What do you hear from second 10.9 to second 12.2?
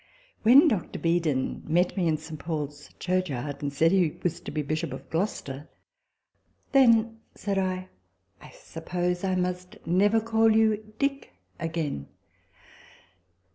Dick again."